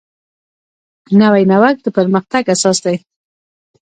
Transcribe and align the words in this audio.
نوی 1.21 1.43
نوښت 1.51 1.77
د 1.83 1.87
پرمختګ 1.97 2.43
اساس 2.53 2.77
دی 2.85 2.95